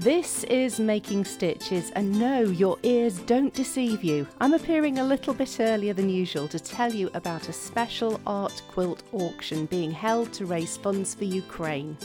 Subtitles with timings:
[0.00, 4.26] This is Making Stitches, and no, your ears don't deceive you.
[4.40, 8.62] I'm appearing a little bit earlier than usual to tell you about a special art
[8.70, 11.98] quilt auction being held to raise funds for Ukraine.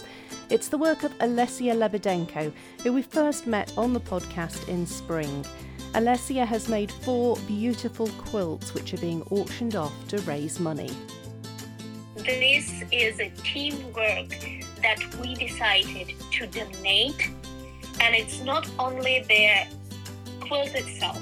[0.49, 2.51] It's the work of Alessia Lebedenko,
[2.83, 5.45] who we first met on the podcast in spring.
[5.93, 10.91] Alessia has made four beautiful quilts which are being auctioned off to raise money.
[12.17, 14.35] This is a teamwork
[14.81, 17.29] that we decided to donate
[17.99, 19.67] and it's not only the
[20.45, 21.21] quilt itself,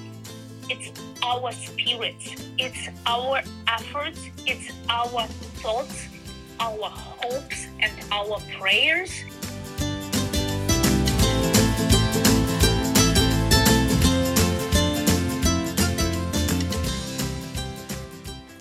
[0.69, 0.91] it's
[1.23, 5.27] our spirits, it's our efforts, it's our
[5.61, 6.07] thoughts,
[6.59, 9.23] our hopes, and our prayers.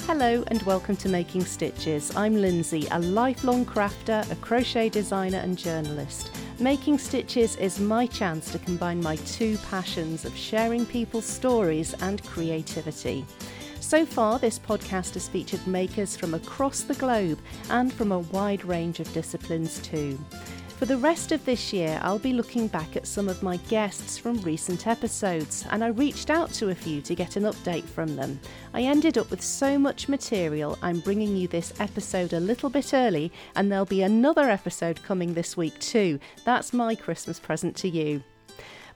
[0.07, 2.15] Hello and welcome to Making Stitches.
[2.15, 6.30] I'm Lindsay, a lifelong crafter, a crochet designer, and journalist.
[6.63, 12.23] Making Stitches is my chance to combine my two passions of sharing people's stories and
[12.23, 13.27] creativity.
[13.80, 18.65] So far, this podcast has featured makers from across the globe and from a wide
[18.65, 20.16] range of disciplines too.
[20.83, 24.19] For the rest of this year, I'll be looking back at some of my guests
[24.19, 28.16] from recent episodes, and I reached out to a few to get an update from
[28.16, 28.41] them.
[28.75, 32.93] I ended up with so much material, I'm bringing you this episode a little bit
[32.93, 36.19] early, and there'll be another episode coming this week too.
[36.45, 38.25] That's my Christmas present to you.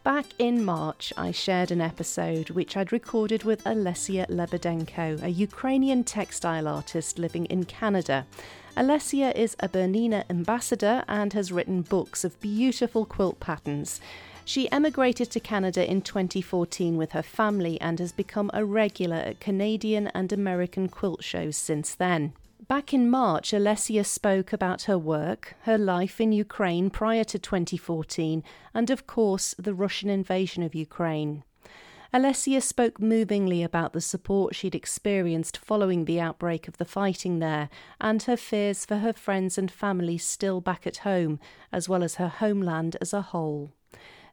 [0.03, 6.03] Back in March, I shared an episode which I'd recorded with Alessia Lebedenko, a Ukrainian
[6.03, 8.27] textile artist living in Canada.
[8.77, 14.03] Alessia is a Bernina ambassador and has written books of beautiful quilt patterns.
[14.45, 19.41] She emigrated to Canada in 2014 with her family and has become a regular at
[19.41, 22.35] Canadian and American quilt shows since then.
[22.69, 28.45] Back in March, Alessia spoke about her work, her life in Ukraine prior to 2014,
[28.75, 31.45] and of course, the Russian invasion of Ukraine.
[32.17, 37.69] Alessia spoke movingly about the support she'd experienced following the outbreak of the fighting there
[38.01, 41.39] and her fears for her friends and family still back at home,
[41.71, 43.71] as well as her homeland as a whole.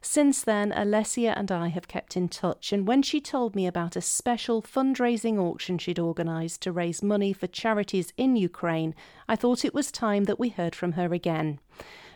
[0.00, 3.96] Since then, Alessia and I have kept in touch, and when she told me about
[3.96, 8.94] a special fundraising auction she'd organised to raise money for charities in Ukraine,
[9.28, 11.60] I thought it was time that we heard from her again.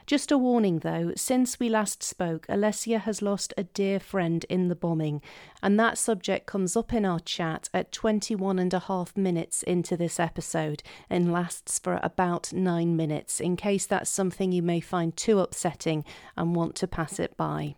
[0.09, 4.69] Just a warning though, since we last spoke, Alessia has lost a dear friend in
[4.69, 5.21] the bombing,
[5.63, 9.99] and that subject comes up in our chat at 21 and a half minutes into
[9.99, 15.15] this episode and lasts for about nine minutes, in case that's something you may find
[15.15, 16.07] too upsetting
[16.39, 17.75] and want to pass it by.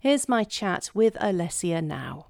[0.00, 2.28] Here's my chat with Alessia now.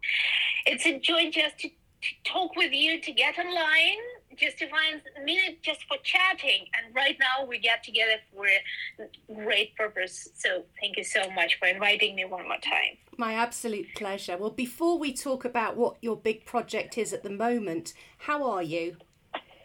[0.66, 4.00] It's a joy just to, to talk with you, to get online
[4.36, 6.66] just to find a minute just for chatting.
[6.74, 10.28] And right now we get together for a great purpose.
[10.34, 12.98] So thank you so much for inviting me one more time.
[13.16, 14.36] My absolute pleasure.
[14.36, 18.62] Well, before we talk about what your big project is at the moment, how are
[18.62, 18.96] you?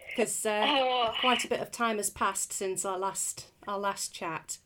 [0.08, 1.12] Because uh, oh.
[1.20, 4.58] quite a bit of time has passed since our last our last chat.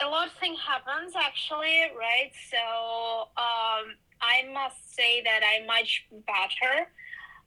[0.00, 2.32] A lot of things happens actually, right?
[2.50, 6.88] So um, I must say that I'm much better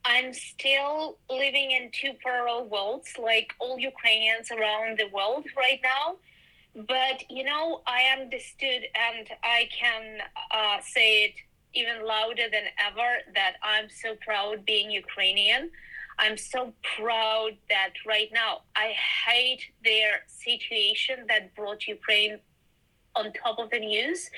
[0.08, 6.18] I'm still living in two parallel worlds, like all Ukrainians around the world right now.
[6.88, 10.20] But you know, I understood, and I can
[10.52, 11.34] uh, say it
[11.74, 15.72] even louder than ever that I'm so proud being Ukrainian.
[16.20, 18.94] I'm so proud that right now I
[19.28, 22.38] hate their situation that brought Ukraine
[23.16, 24.30] on top of the news,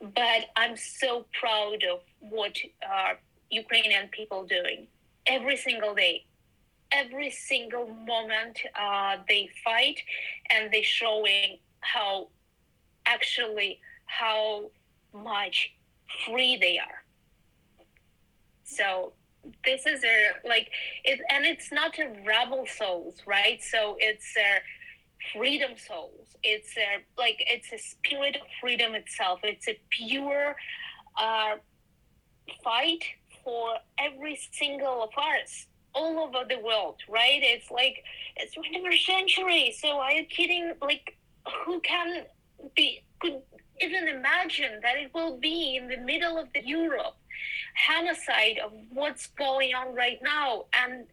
[0.00, 3.14] but I'm so proud of what uh,
[3.50, 4.86] Ukrainian people doing
[5.26, 6.24] every single day.
[6.92, 9.98] Every single moment uh, they fight
[10.50, 12.28] and they showing how
[13.06, 14.70] actually how
[15.14, 15.72] much
[16.26, 17.02] free they are.
[18.64, 19.12] So
[19.64, 20.70] this is a like
[21.04, 23.62] it and it's not a rebel souls right?
[23.62, 24.60] So it's a
[25.36, 26.36] freedom souls.
[26.42, 29.40] It's a like it's a spirit of freedom itself.
[29.42, 30.56] It's a pure
[31.18, 31.56] uh,
[32.62, 33.04] fight
[33.44, 37.40] for every single of us all over the world, right?
[37.42, 38.04] It's like
[38.36, 39.76] it's 21st century.
[39.78, 40.72] So are you kidding?
[40.80, 41.16] Like,
[41.64, 42.24] who can
[42.76, 43.40] be could
[43.80, 47.16] even imagine that it will be in the middle of the Europe
[47.76, 51.06] homicide of what's going on right now and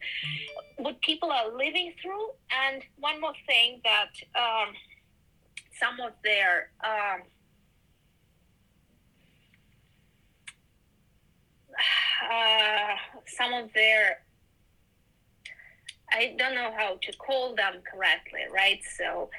[0.78, 2.30] what people are living through?
[2.68, 4.74] And one more thing that um,
[5.80, 7.22] some of their um,
[12.24, 12.96] uh,
[13.26, 14.20] some of their
[16.12, 18.82] I don't know how to call them correctly, right?
[18.98, 19.30] So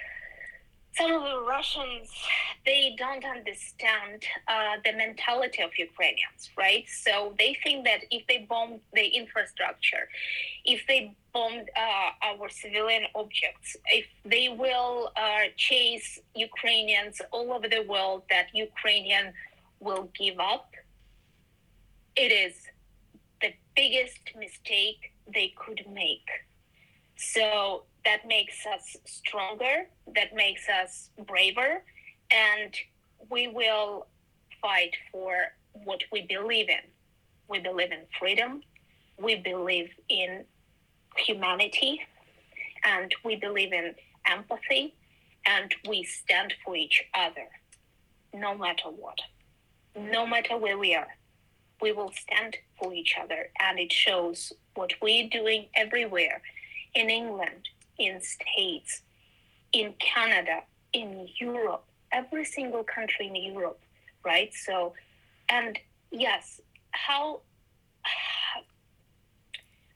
[0.92, 2.10] some of the Russians
[2.66, 6.84] they don't understand uh, the mentality of Ukrainians, right?
[6.88, 10.08] So they think that if they bomb the infrastructure,
[10.64, 17.68] if they bomb uh, our civilian objects, if they will uh, chase Ukrainians all over
[17.68, 19.32] the world, that Ukrainian
[19.80, 20.69] will give up.
[22.16, 22.54] It is
[23.40, 26.28] the biggest mistake they could make.
[27.16, 31.82] So that makes us stronger, that makes us braver,
[32.30, 32.74] and
[33.30, 34.06] we will
[34.62, 35.34] fight for
[35.72, 36.84] what we believe in.
[37.48, 38.62] We believe in freedom,
[39.18, 40.44] we believe in
[41.16, 42.00] humanity,
[42.84, 43.94] and we believe in
[44.26, 44.94] empathy,
[45.46, 47.48] and we stand for each other
[48.32, 49.18] no matter what.
[49.96, 51.08] No matter where we are,
[51.80, 56.40] we will stand for each other, and it shows what we're doing everywhere
[56.94, 57.68] in England,
[57.98, 59.02] in States,
[59.72, 60.62] in Canada,
[60.92, 63.80] in Europe, every single country in Europe,
[64.24, 64.52] right?
[64.54, 64.94] So,
[65.48, 65.78] and
[66.10, 66.60] yes,
[66.92, 67.40] how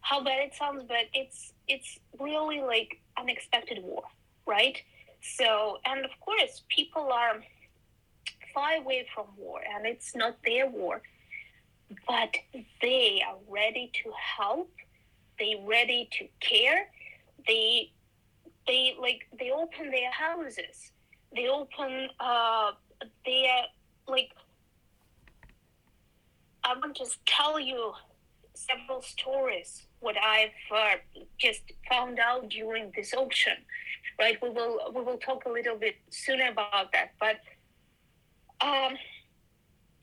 [0.00, 4.04] how bad it sounds, but it's it's really like unexpected war,
[4.46, 4.80] right?
[5.22, 7.42] So, and of course, people are
[8.52, 11.02] far away from war, and it's not their war,
[12.06, 12.34] but
[12.80, 14.70] they are ready to help.
[15.38, 16.88] They ready to care.
[17.46, 17.92] They
[18.66, 20.92] they like they open their houses
[21.34, 22.72] they open uh,
[23.26, 23.62] their
[24.06, 24.30] like
[26.62, 27.92] I will just tell you
[28.54, 30.94] several stories what I've uh,
[31.38, 33.54] just found out during this auction.
[34.18, 37.12] Right, we will we will talk a little bit sooner about that.
[37.18, 37.40] But
[38.64, 38.94] um,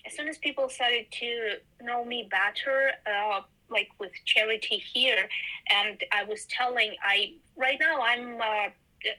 [0.06, 5.28] as soon as people started to know me better, uh, like with charity here,
[5.70, 8.70] and I was telling I right now I'm uh,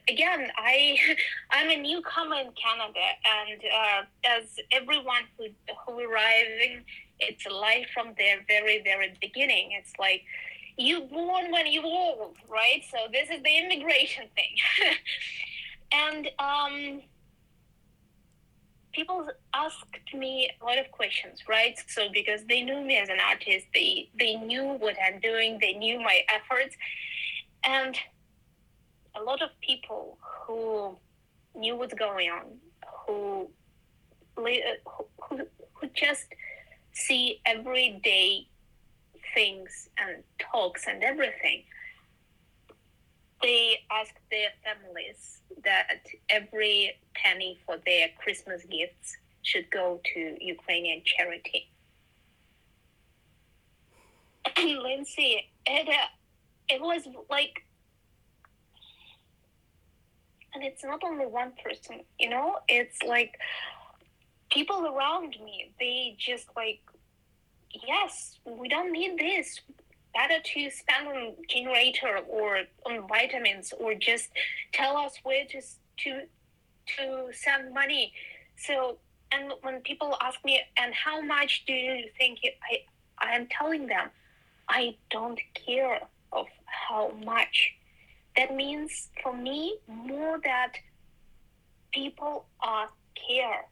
[0.09, 0.97] again, I
[1.51, 5.47] I'm a newcomer in Canada, and uh, as everyone who
[5.85, 6.83] who arriving,
[7.19, 9.71] it's life from their very very beginning.
[9.73, 10.23] It's like
[10.77, 12.83] you born when you old, right?
[12.89, 14.55] So this is the immigration thing,
[15.91, 17.01] and um,
[18.93, 21.75] people asked me a lot of questions, right?
[21.87, 25.73] So because they knew me as an artist, they they knew what I'm doing, they
[25.73, 26.75] knew my efforts,
[27.63, 27.95] and
[29.15, 30.97] a lot of people who
[31.55, 32.45] knew what's going on,
[33.05, 33.49] who
[34.35, 35.37] who,
[35.73, 36.25] who just
[36.93, 38.47] see everyday
[39.33, 41.63] things and talks and everything.
[43.43, 45.99] They ask their families that
[46.29, 51.69] every penny for their Christmas gifts should go to Ukrainian charity.
[54.57, 56.07] Lindsay, it, uh,
[56.69, 57.63] it was like
[60.53, 63.39] and it's not only one person you know it's like
[64.51, 66.79] people around me they just like
[67.87, 69.59] yes we don't need this
[70.13, 74.29] better to spend on generator or on vitamins or just
[74.71, 75.61] tell us where to
[75.99, 76.21] to
[76.97, 78.13] to send money.
[78.57, 78.97] So
[79.31, 82.39] and when people ask me and how much do you think
[82.69, 82.77] i
[83.19, 84.09] i am telling them
[84.69, 85.99] i don't care
[86.31, 87.71] of how much.
[88.35, 90.73] That means for me more that
[91.91, 92.89] people are
[93.27, 93.65] care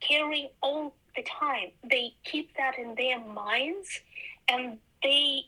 [0.00, 1.70] caring all the time.
[1.88, 4.00] They keep that in their minds
[4.48, 5.42] and they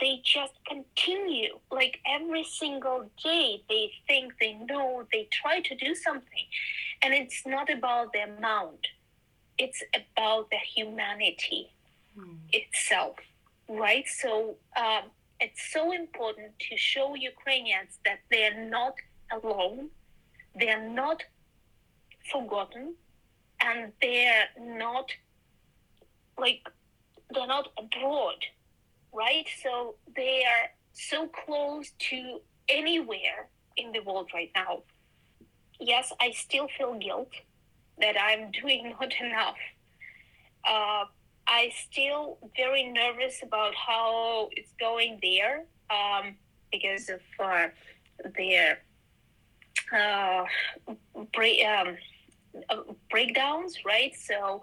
[0.00, 1.58] they just continue.
[1.70, 6.46] Like every single day they think they know they try to do something
[7.02, 8.86] and it's not about the amount.
[9.58, 11.70] It's about the humanity
[12.18, 12.36] mm.
[12.52, 13.16] itself
[13.68, 14.06] right?
[14.06, 18.94] So um, it's so important to show Ukrainians that they're not
[19.32, 19.90] alone,
[20.54, 21.22] they're not
[22.30, 22.94] forgotten,
[23.60, 25.10] and they're not
[26.38, 26.66] like
[27.32, 28.40] they're not abroad,
[29.12, 29.46] right?
[29.62, 34.82] So they are so close to anywhere in the world right now.
[35.80, 37.32] Yes, I still feel guilt
[38.00, 39.56] that I'm doing not enough.
[40.68, 41.04] Uh,
[41.46, 46.36] I still very nervous about how it's going there um,
[46.70, 47.68] because of uh,
[48.36, 48.78] their
[49.92, 50.44] uh,
[51.34, 51.96] break, um,
[52.70, 52.76] uh,
[53.10, 54.14] breakdowns, right?
[54.14, 54.62] So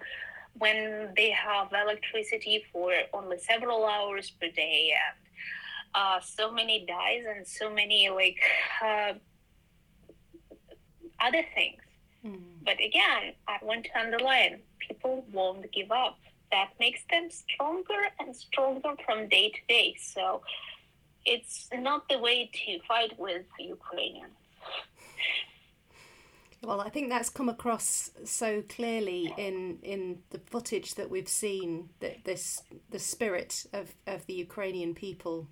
[0.58, 5.18] when they have electricity for only several hours per day and
[5.96, 8.40] uh, so many dies and so many like
[8.84, 9.14] uh,
[11.22, 11.82] other things.
[12.26, 12.42] Mm.
[12.64, 16.18] But again, I want to underline people won't give up
[16.52, 19.96] that makes them stronger and stronger from day to day.
[20.00, 20.42] So
[21.26, 24.34] it's not the way to fight with Ukrainians.
[26.62, 31.90] Well, I think that's come across so clearly in in the footage that we've seen
[32.02, 35.48] that this the spirit of, of the Ukrainian people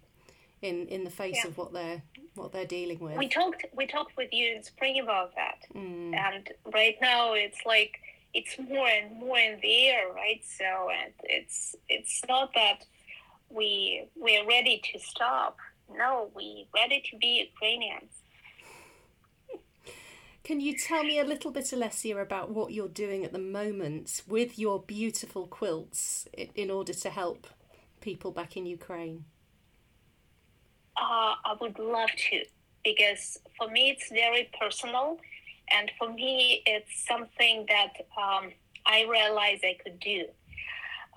[0.61, 1.49] in in the face yeah.
[1.49, 2.01] of what they're
[2.35, 3.17] what they're dealing with.
[3.17, 6.13] We talked we talked with you in spring about that, mm.
[6.13, 7.99] and right now it's like
[8.33, 10.41] it's more and more in the air, right?
[10.45, 12.85] So and it's it's not that
[13.49, 15.57] we we're ready to stop.
[15.89, 18.11] No, we're ready to be Ukrainians.
[20.47, 24.21] Can you tell me a little bit, Alessia, about what you're doing at the moment
[24.29, 26.25] with your beautiful quilts
[26.55, 27.47] in order to help
[27.99, 29.25] people back in Ukraine?
[30.95, 32.43] Uh, I would love to
[32.85, 35.17] because for me it's very personal,
[35.69, 38.53] and for me it's something that um,
[38.85, 40.27] I realized I could do.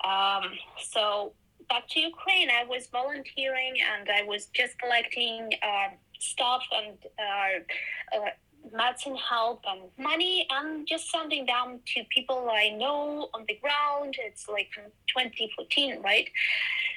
[0.03, 0.43] Um,
[0.77, 1.31] so
[1.69, 8.17] back to Ukraine, I was volunteering and I was just collecting uh, stuff and uh,
[8.17, 8.29] uh
[8.73, 14.15] medicine help and money and just sending them to people I know on the ground.
[14.19, 16.29] It's like from 2014, right?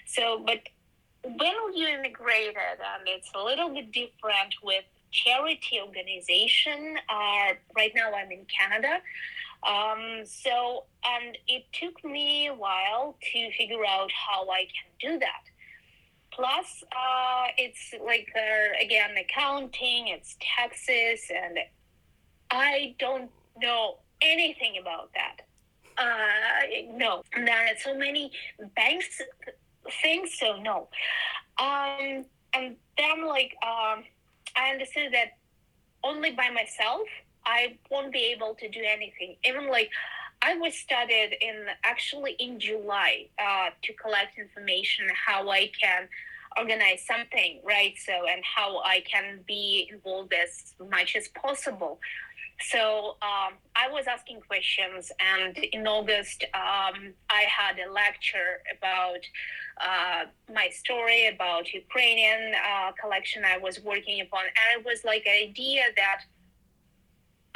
[0.06, 0.60] So, but
[1.24, 6.96] when you immigrated, and it's a little bit different with charity organization.
[7.08, 9.00] Uh, right now, I'm in Canada.
[9.66, 15.18] Um, so, and it took me a while to figure out how I can do
[15.20, 15.44] that.
[16.34, 18.28] Plus, uh, it's like
[18.82, 21.58] again accounting, it's taxes, and
[22.50, 25.42] I don't know anything about that.
[25.96, 28.32] Uh, no, there are so many
[28.74, 29.20] banks
[30.02, 30.88] things, so no.
[31.58, 32.24] Um,
[32.54, 34.04] and then like um,
[34.56, 35.38] I understood that
[36.02, 37.06] only by myself
[37.46, 39.36] I won't be able to do anything.
[39.44, 39.90] Even like
[40.48, 46.02] I was studied in actually in July uh, to collect information how I can
[46.58, 47.94] organize something, right?
[47.96, 51.98] So and how I can be involved as much as possible.
[52.60, 56.98] So um, I was asking questions, and in August um,
[57.30, 59.22] I had a lecture about
[59.80, 60.22] uh,
[60.52, 65.38] my story about Ukrainian uh, collection I was working upon, and it was like an
[65.48, 66.20] idea that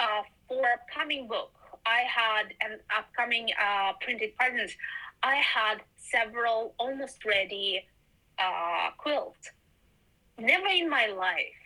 [0.01, 1.53] uh, for upcoming book,
[1.87, 4.73] I had an upcoming uh, printed partners.
[5.23, 7.85] I had several almost ready
[8.39, 9.51] uh, quilts.
[10.39, 11.61] Never in my life,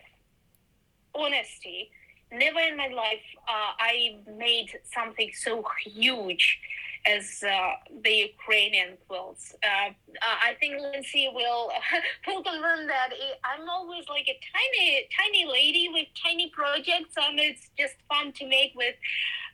[1.13, 1.91] honesty,
[2.31, 6.59] never in my life uh, I made something so huge
[7.05, 7.71] as uh,
[8.03, 9.53] the Ukrainian quilts.
[9.63, 9.91] Uh,
[10.21, 11.71] I think Lindsay will
[12.27, 13.09] will confirm that
[13.43, 18.47] I'm always like a tiny tiny lady with tiny projects, and it's just fun to
[18.47, 18.95] make with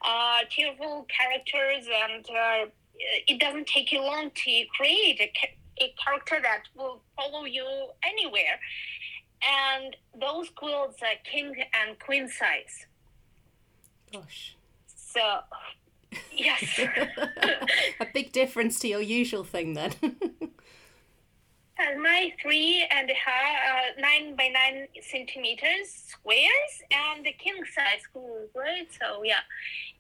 [0.06, 2.66] uh, cheerful characters, and uh,
[3.28, 5.32] it doesn't take you long to create a,
[5.84, 7.66] a character that will follow you
[8.04, 8.60] anywhere.
[9.42, 12.86] And those quilts are king and queen size.
[14.12, 14.58] Gosh.
[14.96, 15.22] So
[16.32, 16.80] Yes.
[18.00, 19.94] a big difference to your usual thing then.
[20.02, 27.56] and my three and a half, uh, nine by nine centimeters squares and the king
[27.76, 28.88] size quilt, right?
[29.00, 29.42] So yeah,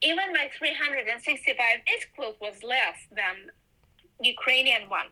[0.01, 1.58] even my 365
[1.94, 3.51] inch quilt was less than
[4.22, 5.08] Ukrainian one.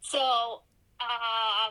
[0.00, 0.62] So
[1.00, 1.70] uh,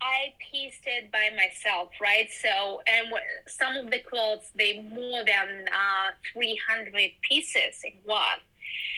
[0.00, 2.28] I pieced it by myself, right?
[2.30, 3.12] So, and
[3.46, 8.20] some of the clothes, they more than uh, 300 pieces in one.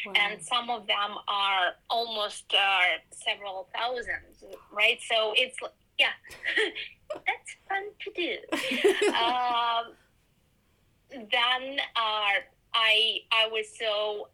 [0.06, 0.12] Wow.
[0.16, 4.98] And some of them are almost uh, several thousands, right?
[5.08, 5.56] So it's,
[5.98, 6.06] yeah,
[7.14, 9.08] that's fun to do.
[9.08, 9.92] um,
[11.10, 12.40] then uh,
[12.74, 14.28] I, I was so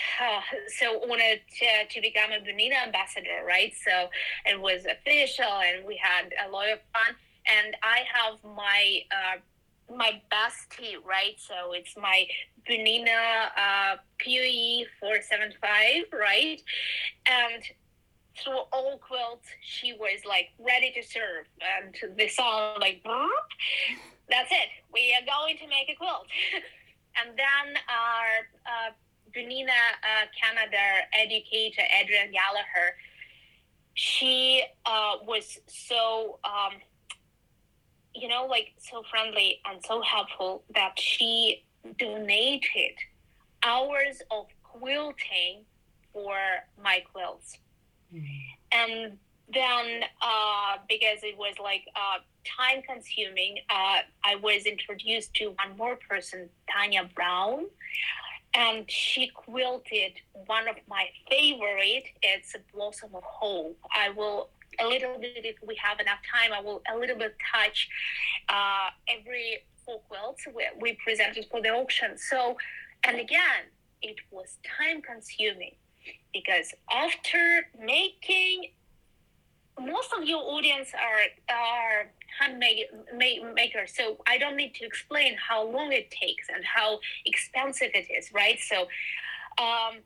[0.78, 3.72] so wanted to, to become a Bernina ambassador, right?
[3.84, 4.08] So
[4.46, 7.14] it was official, and we had a lot of fun.
[7.46, 11.34] And I have my uh, my bestie, right?
[11.36, 12.26] So it's my
[12.68, 16.60] Bernina uh, POE four seven five, right?
[17.26, 17.62] And
[18.42, 23.02] through all quilts, she was like ready to serve, and the song like,
[24.30, 24.68] that's it.
[24.92, 26.26] We are going to make a quilt.
[27.16, 28.90] and then our uh,
[29.34, 29.70] Bernina
[30.02, 30.76] uh, Canada
[31.12, 32.96] educator Adrienne Gallagher,
[33.94, 36.74] she uh, was so, um,
[38.14, 41.64] you know, like so friendly and so helpful that she
[41.98, 42.94] donated
[43.62, 45.64] hours of quilting
[46.12, 46.36] for
[46.82, 47.58] my quilts.
[48.14, 48.26] Mm.
[48.72, 49.18] And
[49.52, 55.76] then, uh, because it was like uh, time consuming, uh, I was introduced to one
[55.76, 57.66] more person, Tanya Brown
[58.54, 60.12] and she quilted
[60.46, 62.04] one of my favorite.
[62.22, 63.78] It's a blossom of hope.
[63.94, 66.52] I will a little bit if we have enough time.
[66.52, 67.88] I will a little bit touch
[68.48, 72.16] uh, every four quilts we, we presented for the auction.
[72.16, 72.56] So,
[73.04, 75.74] and again, it was time consuming
[76.32, 78.72] because after making
[79.80, 82.86] most of your audience are are handmade
[83.54, 88.06] makers so i don't need to explain how long it takes and how expensive it
[88.10, 88.58] is right?
[88.60, 88.82] So
[89.58, 90.00] um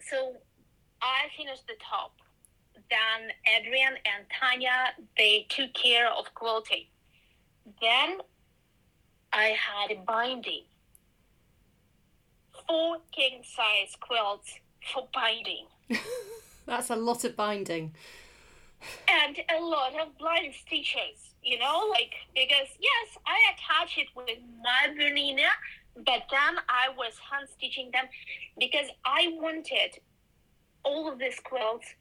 [0.00, 0.34] so
[1.02, 2.12] i finished the top.
[2.90, 6.86] Then adrienne and tanya they took care of quilting
[7.80, 8.18] then
[9.32, 10.64] i had a binding.
[12.66, 14.58] Four king size quilts
[14.92, 15.66] for binding.
[16.66, 17.94] That's a lot of binding
[19.08, 24.38] and a lot of blind stitches you know like because yes i attach it with
[24.62, 25.48] my bernina
[25.96, 28.04] but then i was hand stitching them
[28.58, 29.98] because i wanted
[30.84, 31.94] all of these quilts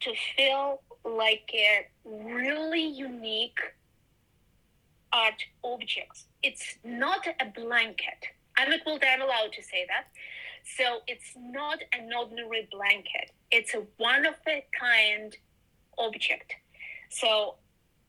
[0.00, 3.58] to feel like a really unique
[5.12, 8.20] art objects it's not a blanket.
[8.56, 10.04] I'm a quilter i'm allowed to say that.
[10.76, 13.32] So it's not an ordinary blanket.
[13.50, 15.36] It's a one of a kind
[15.98, 16.54] object.
[17.10, 17.56] So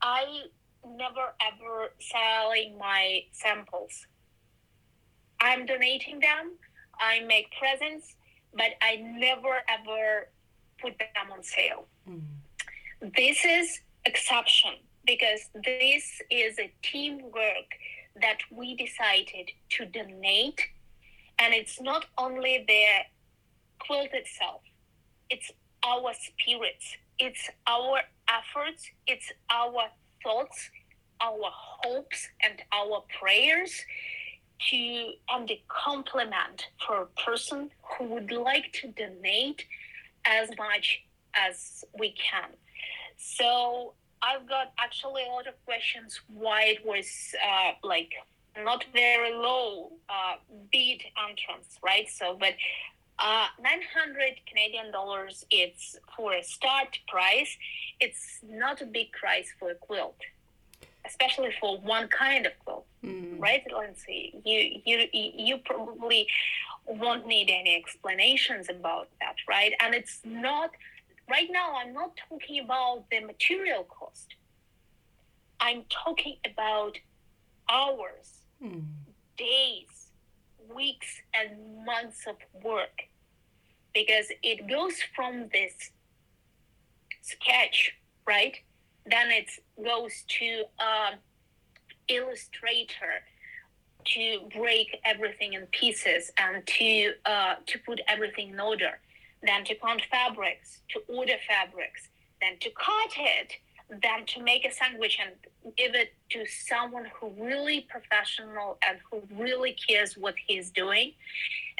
[0.02, 0.42] I
[0.86, 4.06] never ever selling my samples.
[5.40, 6.56] I'm donating them.
[7.00, 8.16] I make presents,
[8.52, 10.28] but I never ever
[10.80, 11.86] put them on sale.
[12.08, 12.22] Mm.
[13.16, 14.74] This is exception
[15.06, 17.70] because this is a teamwork
[18.20, 20.60] that we decided to donate
[21.38, 22.84] and it's not only the
[23.84, 24.60] quilt itself
[25.30, 25.50] it's
[25.84, 29.88] our spirits it's our efforts, it's our
[30.22, 30.70] thoughts,
[31.20, 33.84] our hopes, and our prayers
[34.70, 39.64] to and a compliment for a person who would like to donate
[40.24, 41.02] as much
[41.34, 42.50] as we can.
[43.16, 47.06] So I've got actually a lot of questions why it was
[47.44, 48.12] uh, like
[48.64, 50.36] not very low uh,
[50.72, 52.08] bid entrance, right?
[52.08, 52.54] So, but
[53.18, 57.56] uh, 900 Canadian dollars, it's for a start price.
[58.00, 60.16] It's not a big price for a quilt,
[61.04, 63.40] especially for one kind of quilt, mm.
[63.40, 64.40] right, Lindsay?
[64.44, 66.28] You, you, you probably
[66.86, 69.72] won't need any explanations about that, right?
[69.80, 70.70] And it's not,
[71.28, 74.34] right now, I'm not talking about the material cost.
[75.60, 76.98] I'm talking about
[77.68, 78.84] hours, mm.
[79.36, 79.97] days,
[80.74, 83.02] weeks and months of work
[83.94, 85.90] because it goes from this
[87.22, 87.92] sketch,
[88.26, 88.56] right?
[89.06, 89.50] Then it
[89.82, 91.18] goes to um,
[92.08, 93.22] illustrator
[94.04, 98.98] to break everything in pieces and to uh, to put everything in order.
[99.42, 102.08] Then to count fabrics, to order fabrics,
[102.40, 103.52] then to cut it,
[103.90, 105.32] than to make a sandwich and
[105.76, 111.12] give it to someone who really professional and who really cares what he's doing.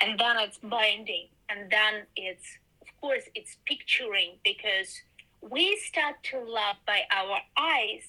[0.01, 2.47] And then it's binding and then it's
[2.83, 5.01] of course it's picturing because
[5.41, 8.05] we start to love by our eyes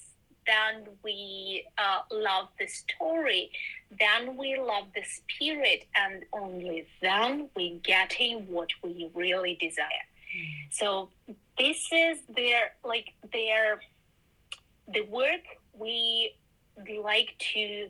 [0.46, 3.50] then we uh, love the story
[3.98, 10.06] then we love the spirit and only then we getting what we really desire.
[10.36, 10.72] Mm.
[10.72, 11.08] so
[11.58, 13.80] this is their like their
[14.92, 15.40] the work
[15.72, 16.32] we
[17.02, 17.88] like to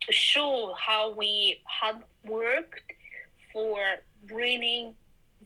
[0.00, 2.92] to show how we have worked
[3.52, 3.78] for
[4.28, 4.94] bringing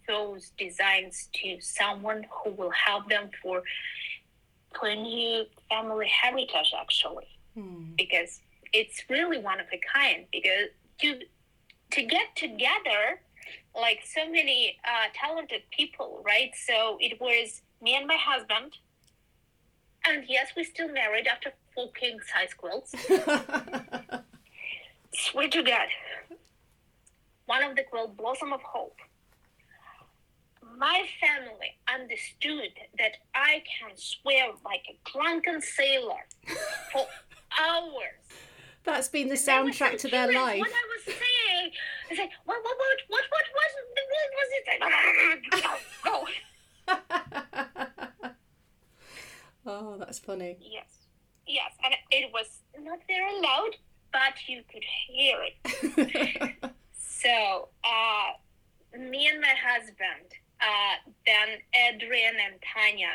[0.08, 3.62] those designs to someone who will help them for
[4.78, 7.84] for new family heritage actually hmm.
[7.96, 8.40] because
[8.72, 11.20] it's really one of a kind because to
[11.90, 13.20] to get together
[13.74, 18.72] like so many uh, talented people right so it was me and my husband
[20.10, 22.94] and yes, we're still married after four king size quilts.
[25.12, 25.88] Swear to God.
[27.46, 28.96] One of the quilt, Blossom of Hope.
[30.78, 36.26] My family understood that I can swear like a drunken sailor
[36.92, 37.06] for
[37.60, 38.20] hours.
[38.84, 40.60] That's been the soundtrack to their life.
[40.60, 41.72] What I was saying,
[42.10, 43.72] I said, what, what, what, what, what was,
[44.08, 44.64] what was it?
[45.50, 45.66] Go.
[46.06, 46.26] Oh,
[46.86, 47.86] oh.
[49.66, 50.56] Oh, that's funny.
[50.60, 50.86] Yes.
[51.46, 53.70] Yes, and it was not very loud,
[54.12, 56.54] but you could hear it.
[56.98, 63.08] so, uh, me and my husband, uh, then Adrienne and Tanya,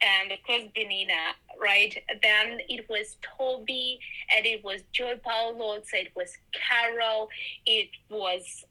[0.00, 1.96] and of course Bernina, right?
[2.22, 4.00] Then it was Toby,
[4.36, 7.28] and it was Joy Paulo, so it was Carol,
[7.66, 8.64] it was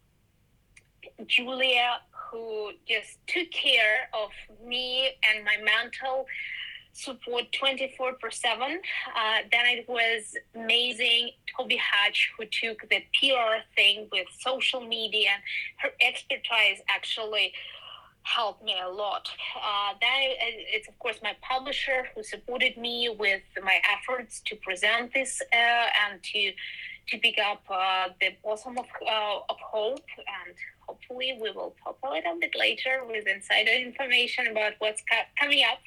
[1.25, 4.29] Julia, who just took care of
[4.65, 6.25] me and my mantle
[6.97, 8.61] support 24 per 7.
[8.61, 15.29] Uh, then it was amazing Toby Hatch who took the PR thing with social media.
[15.77, 17.53] Her expertise actually
[18.23, 19.29] helped me a lot.
[19.55, 20.19] Uh, then
[20.73, 25.85] it's of course my publisher who supported me with my efforts to present this uh,
[26.09, 26.51] and to
[27.09, 30.55] to pick up uh, the bosom of, uh, of hope and
[30.87, 35.03] hopefully we will talk a little bit later with insider information about what's
[35.39, 35.79] coming up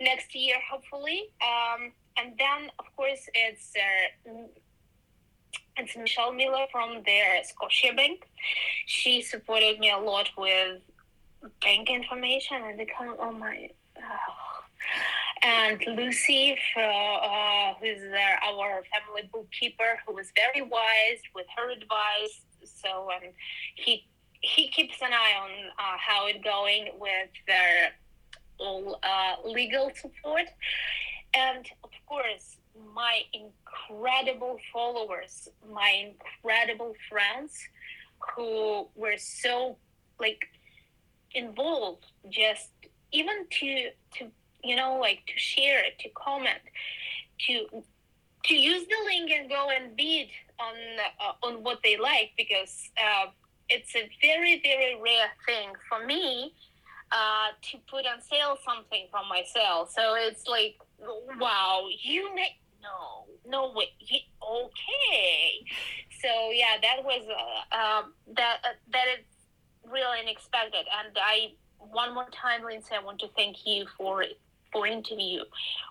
[0.00, 4.30] next year hopefully um, and then of course it's uh,
[5.76, 8.18] it's Michelle Miller from the Scotiabank.
[8.86, 10.82] She supported me a lot with
[11.62, 14.49] bank information and they come oh my oh.
[15.42, 18.02] And Lucy uh, who's
[18.44, 22.42] our family bookkeeper who was very wise with her advice.
[22.62, 23.30] So um,
[23.74, 24.06] he
[24.42, 27.92] he keeps an eye on uh, how it's going with their
[28.58, 30.46] all uh, legal support,
[31.34, 32.56] and of course
[32.94, 37.58] my incredible followers, my incredible friends
[38.36, 39.76] who were so
[40.18, 40.46] like
[41.32, 42.70] involved just
[43.12, 44.30] even to to
[44.62, 46.60] you know like to share it, to comment
[47.46, 47.82] to
[48.44, 50.74] to use the link and go and bid on
[51.20, 53.26] uh, on what they like because uh,
[53.68, 56.54] it's a very very rare thing for me
[57.12, 59.90] uh, to put on sale something from myself.
[59.90, 60.76] So it's like,
[61.40, 65.64] wow, you make no, no way, okay.
[66.22, 69.24] So yeah, that was uh, um, that uh, that is
[69.90, 70.86] really unexpected.
[70.98, 74.22] And I one more time, Lindsay, I want to thank you for
[74.72, 75.42] for interview,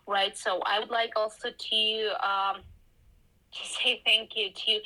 [0.08, 0.38] right?
[0.38, 2.62] So I would like also to um,
[3.52, 4.80] to say thank you to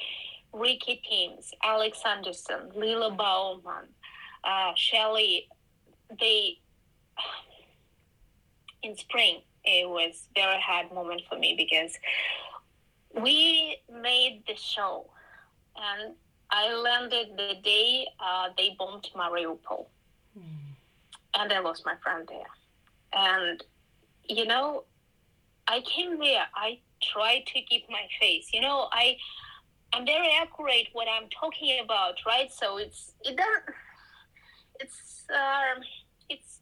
[0.53, 3.87] Ricky Tims, Alex Anderson, Lila Bauman,
[4.43, 5.47] uh, Shelly,
[6.19, 6.59] they
[8.83, 11.93] in spring it was very hard moment for me because
[13.21, 15.09] we made the show
[15.75, 16.15] and
[16.51, 19.85] I landed the day uh, they bombed Mariupol
[20.37, 20.43] mm.
[21.35, 22.51] and I lost my friend there
[23.13, 23.63] and
[24.27, 24.83] you know
[25.67, 29.17] I came there I tried to keep my face you know I
[29.93, 32.51] I'm very accurate what I'm talking about, right?
[32.51, 33.63] So it's it doesn't
[34.79, 35.83] it's um
[36.29, 36.59] it's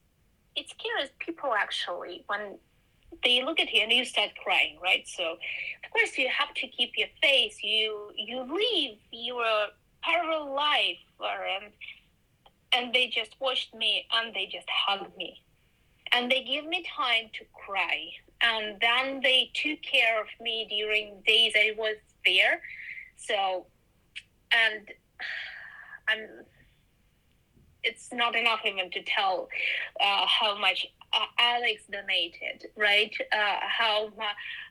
[0.56, 2.58] it scares people actually when
[3.24, 5.08] they look at you and you start crying, right?
[5.08, 7.58] So of course you have to keep your face.
[7.64, 9.68] You you live your
[10.04, 11.72] parallel life, and
[12.74, 15.42] and they just watched me and they just hugged me,
[16.14, 18.10] and they give me time to cry,
[18.42, 21.96] and then they took care of me during days I was
[22.26, 22.62] there
[23.28, 23.68] so,
[24.52, 24.88] and
[26.08, 26.28] I'm,
[27.84, 29.48] it's not enough even to tell
[30.00, 33.14] uh, how much uh, Alex donated, right?
[33.34, 34.12] Uh, how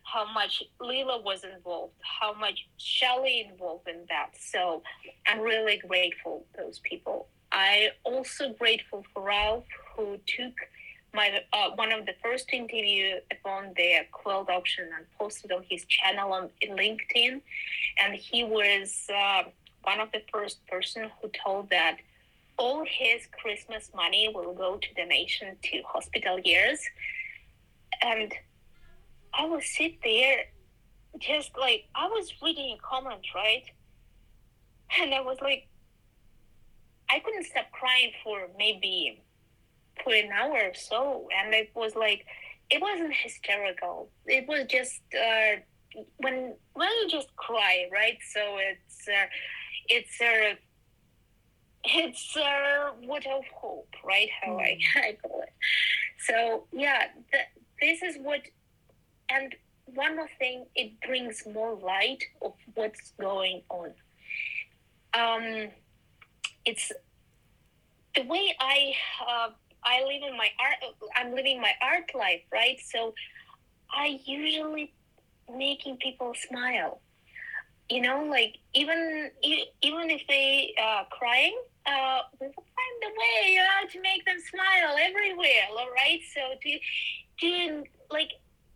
[0.05, 4.31] how much Lila was involved, how much Shelly involved in that.
[4.39, 4.83] So
[5.27, 7.29] I'm really grateful those people.
[7.53, 10.55] I also grateful for Ralph who took
[11.13, 15.85] my uh, one of the first interview upon the quilt auction and posted on his
[15.87, 17.41] channel on LinkedIn,
[18.03, 19.43] and he was uh,
[19.83, 21.97] one of the first person who told that
[22.59, 26.79] all his Christmas money will go to donation to Hospitallers,
[28.03, 28.33] and
[29.33, 30.45] I was sit there,
[31.19, 33.65] just like I was reading a comment right,
[35.01, 35.67] and I was like,
[37.09, 39.23] I couldn't stop crying for maybe
[40.03, 42.27] for an hour or so, and it was like
[42.71, 44.09] it wasn't hysterical.
[44.27, 45.61] It was just uh,
[46.19, 48.19] when when you just cry, right?
[48.33, 49.27] So it's uh,
[49.89, 50.55] it's a uh,
[51.85, 54.29] it's a uh, what of hope, right?
[54.41, 54.61] How mm.
[54.61, 55.53] I, I call it.
[56.19, 57.39] So yeah, the,
[57.81, 58.43] this is what,
[59.31, 59.55] and
[59.87, 63.93] one more thing, it brings more light of what's going on.
[65.15, 65.69] Um,
[66.65, 66.93] it's
[68.15, 68.93] the way I
[69.27, 69.49] uh,
[69.85, 70.95] I live in my art.
[71.17, 72.79] I'm living my art life, right?
[72.85, 73.15] So
[73.93, 74.93] I usually
[75.57, 77.01] making people smile.
[77.89, 83.53] You know, like even even if they uh, crying, uh, we will find a way,
[83.53, 85.65] you know, to make them smile everywhere.
[85.77, 86.21] All right.
[86.33, 86.79] So to
[87.41, 88.31] doing like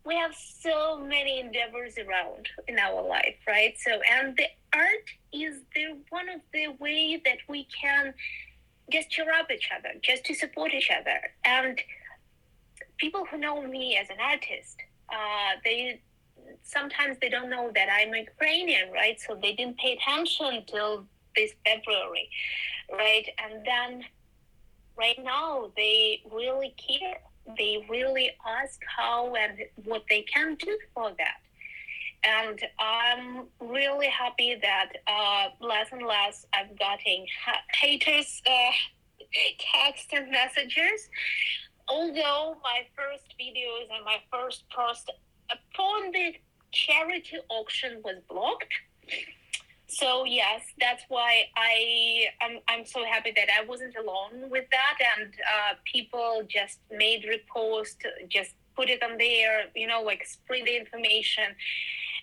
[0.05, 3.75] we have so many endeavors around in our life, right?
[3.77, 8.13] So and the art is the one of the way that we can
[8.91, 11.19] just cheer up each other, just to support each other.
[11.43, 11.79] And
[12.97, 14.77] people who know me as an artist,
[15.09, 16.01] uh, they
[16.63, 19.19] sometimes they don't know that I'm Ukrainian, right?
[19.19, 22.29] So they didn't pay attention until this February,
[22.91, 23.27] right?
[23.43, 24.05] And then
[24.97, 27.17] right now they really care
[27.57, 31.37] they really ask how and what they can do for that.
[32.25, 37.25] And I'm really happy that uh, less and less I'm getting
[37.79, 38.71] haters uh,
[39.73, 41.09] text and messages.
[41.87, 45.11] Although my first videos and my first post
[45.51, 46.33] upon the
[46.71, 48.73] charity auction was blocked,
[49.87, 54.97] so yes that's why i i'm, I'm so happy that i wasn't alone with that.
[55.17, 60.65] And uh, people just made repost just put it on there you know like spread
[60.65, 61.55] the information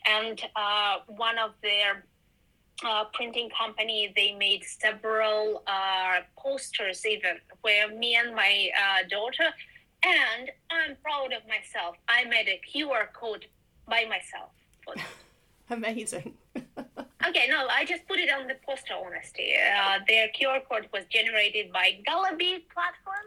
[0.07, 2.05] and uh, one of their
[2.85, 9.49] uh, printing company they made several uh, posters even where me and my uh, daughter
[10.05, 11.97] and i'm proud of myself.
[12.09, 13.47] I made a qr code
[13.89, 14.51] by myself
[15.71, 16.35] amazing.
[17.29, 19.55] Okay, no, I just put it on the poster, honestly.
[19.55, 23.27] Uh, their QR code was generated by GalaBid platform,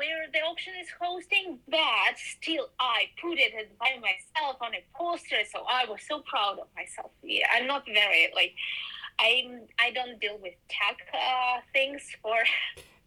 [0.00, 5.40] where the auction is hosting, but still I put it by myself on a poster,
[5.52, 7.10] so I was so proud of myself.
[7.22, 8.54] Yeah, I'm not very, like,
[9.20, 12.38] I'm, I don't deal with tech uh, things for...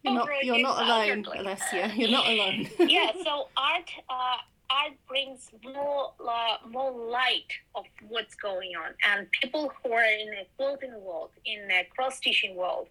[0.04, 1.96] You're not, you're not alone, Alessia.
[1.96, 2.68] You're not alone.
[2.78, 3.90] yeah, so art...
[4.08, 4.36] Uh,
[4.70, 10.26] art brings more uh, more light of what's going on, and people who are in
[10.26, 12.88] the quilting world, in the cross stitching world,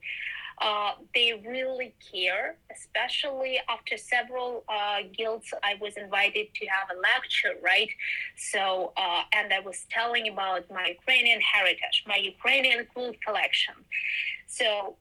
[0.61, 2.57] uh, they really care.
[2.71, 7.89] Especially after several uh, guilds, I was invited to have a lecture, right?
[8.37, 13.75] So, uh, and I was telling about my Ukrainian heritage, my Ukrainian quilt collection.
[14.47, 14.95] So,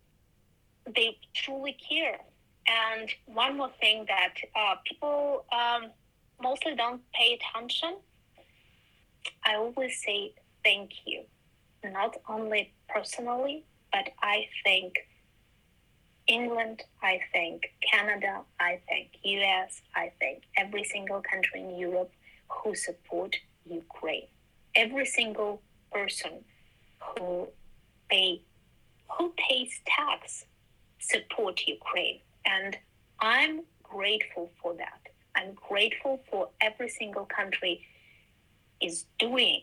[0.96, 2.18] they truly care.
[2.68, 5.44] And one more thing that uh, people.
[5.52, 5.90] Um,
[6.42, 7.96] mostly don't pay attention,
[9.44, 10.34] I always say
[10.64, 11.22] thank you,
[11.84, 14.94] not only personally, but I think
[16.26, 22.12] England, I think Canada, I think US, I think every single country in Europe
[22.48, 24.28] who support Ukraine.
[24.74, 26.44] Every single person
[27.00, 27.48] who
[28.08, 28.42] pay
[29.18, 30.46] who pays tax
[30.98, 32.20] support Ukraine.
[32.46, 32.78] And
[33.20, 35.00] I'm grateful for that.
[35.36, 37.86] I'm grateful for every single country
[38.80, 39.62] is doing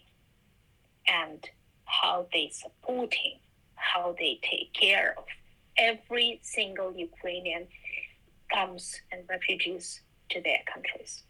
[1.07, 1.47] and
[1.85, 3.39] how they supporting,
[3.75, 5.25] how they take care of
[5.79, 7.67] every single Ukrainian
[8.53, 11.23] comes and refugees to their countries.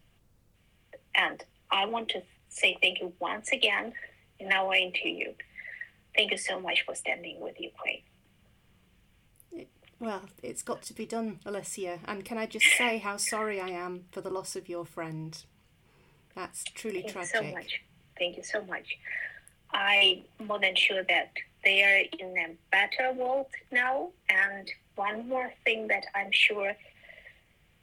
[1.16, 3.94] And I want to say thank you once again
[4.40, 5.34] in our interview.
[6.16, 8.04] Thank you so much for standing with Ukraine.
[10.00, 12.00] Well, it's got to be done, Alessia.
[12.06, 15.38] And can I just say how sorry I am for the loss of your friend?
[16.36, 17.34] That's truly Thank tragic.
[17.34, 17.82] Thank you so much.
[18.18, 18.98] Thank you so much.
[19.72, 21.32] I'm more than sure that
[21.70, 24.10] they are in a better world now.
[24.30, 26.72] And one more thing that I'm sure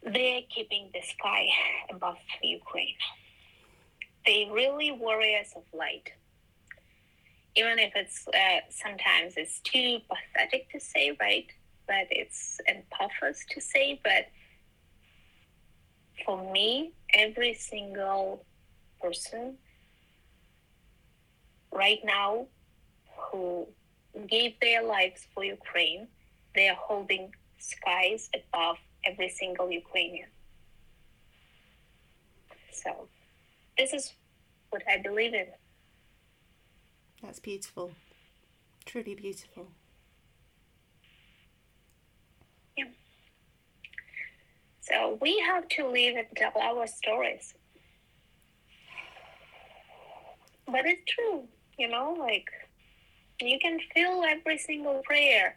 [0.02, 1.44] they're keeping the sky
[1.94, 3.00] above Ukraine.
[4.26, 6.08] They really warriors of light.
[7.54, 11.48] Even if it's uh, sometimes it's too pathetic to say, right?
[11.86, 14.00] but it's impossible to say.
[14.02, 14.26] But
[16.24, 18.44] for me, every single
[19.00, 19.56] person
[21.72, 22.46] right now
[23.18, 23.66] who
[24.28, 26.08] gave their lives for Ukraine,
[26.54, 30.28] they are holding skies above every single Ukrainian.
[32.72, 33.08] So,
[33.78, 34.12] this is
[34.70, 35.46] what I believe in.
[37.22, 37.92] That's beautiful.
[38.84, 39.68] Truly beautiful.
[42.76, 42.84] Yeah.
[44.80, 47.54] So we have to live and tell our stories.
[50.66, 51.48] But it's true,
[51.78, 52.48] you know, like
[53.40, 55.56] you can feel every single prayer.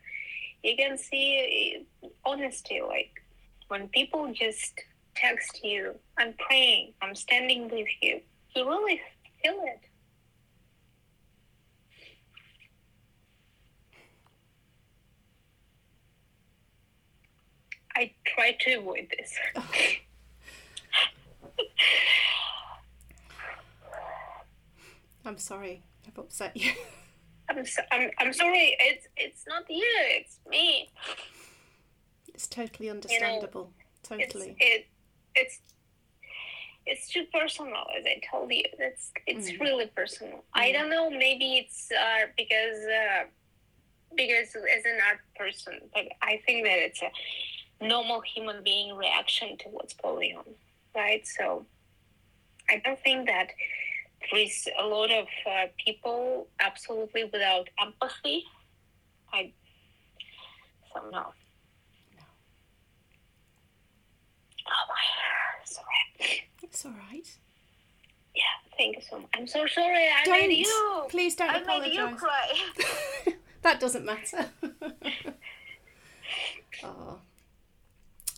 [0.63, 1.85] You can see
[2.25, 3.11] honesty, like
[3.69, 4.81] when people just
[5.15, 8.21] text you, I'm praying, I'm standing with you,
[8.55, 8.99] you really
[9.43, 9.81] feel it.
[17.95, 19.33] I try to avoid this.
[25.25, 25.83] I'm sorry.
[26.07, 26.71] I've upset you.
[27.49, 28.75] I'm, so, I'm I'm sorry.
[28.79, 29.83] It's it's not you.
[30.11, 30.89] It's me.
[32.27, 33.71] It's totally understandable.
[34.09, 34.55] You know, totally.
[34.59, 34.87] It's, it
[35.35, 35.59] it's
[36.85, 38.63] it's too personal, as I told you.
[38.79, 39.59] It's it's mm.
[39.59, 40.37] really personal.
[40.37, 40.43] Mm.
[40.53, 41.09] I don't know.
[41.09, 43.23] Maybe it's uh, because uh,
[44.15, 49.57] because as an art person, but I think that it's a normal human being reaction
[49.59, 50.45] to what's going on,
[50.95, 51.25] right?
[51.25, 51.65] So
[52.69, 53.49] I don't think that
[54.35, 58.43] is a lot of uh, people absolutely without empathy.
[59.33, 59.51] I
[60.93, 61.33] so no.
[64.71, 66.43] Oh my, sorry.
[66.61, 67.27] It's all right.
[68.35, 68.43] Yeah,
[68.77, 69.29] thank you so much.
[69.35, 70.05] I'm so sorry.
[70.07, 70.47] I Don't.
[70.47, 71.03] made you.
[71.09, 72.53] Please don't I made you cry.
[73.63, 74.45] that doesn't matter.
[76.83, 77.19] oh.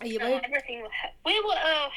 [0.02, 0.42] Are you No, okay?
[0.46, 1.52] everything will ha- we will.
[1.52, 1.90] Uh,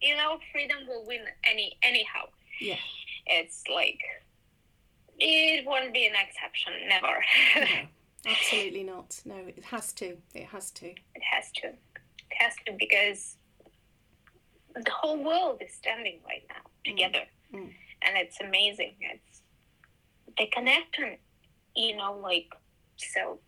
[0.00, 2.24] you know, freedom will win any anyhow.
[2.60, 2.76] Yeah.
[3.26, 4.00] It's like
[5.18, 6.72] it won't be an exception.
[6.88, 7.24] Never.
[7.56, 9.20] No, absolutely not.
[9.24, 10.16] No, it has to.
[10.34, 10.86] It has to.
[10.86, 11.68] it has to.
[11.68, 13.36] It has to because
[14.74, 17.72] the whole world is standing right now together, Mm.
[18.02, 18.94] and it's amazing.
[19.00, 19.40] It's
[20.36, 21.16] the connection,
[21.76, 22.48] you know, like
[22.96, 23.38] so.